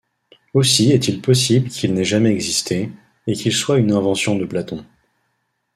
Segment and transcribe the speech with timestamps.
[0.55, 2.89] Aussi est-il possible qu’il n’ait jamais existé,
[3.27, 4.83] et qu’il soit une invention de Platon.